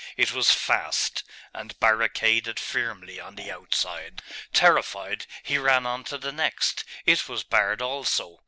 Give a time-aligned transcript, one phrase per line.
[0.17, 1.23] It was fast,
[1.53, 4.23] and barricaded firmly on the outside.
[4.51, 8.39] Terrified, he ran on to the next; it was barred also.